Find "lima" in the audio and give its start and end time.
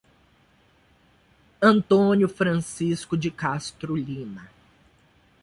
3.95-4.49